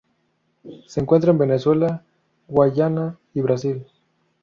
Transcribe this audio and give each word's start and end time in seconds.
Se 0.87 0.99
encuentra 0.99 1.29
en 1.29 1.37
Venezuela, 1.37 2.03
Guyana 2.47 3.19
y 3.35 3.41
Brasil. 3.41 3.85